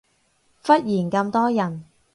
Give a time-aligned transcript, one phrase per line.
[0.63, 1.85] 忽然咁多人